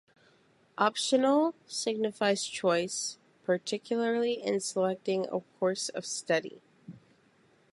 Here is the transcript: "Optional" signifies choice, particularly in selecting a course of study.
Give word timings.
"Optional" 0.79 1.53
signifies 1.67 2.43
choice, 2.45 3.19
particularly 3.43 4.33
in 4.33 4.59
selecting 4.59 5.27
a 5.31 5.41
course 5.59 5.89
of 5.89 6.07
study. 6.07 6.59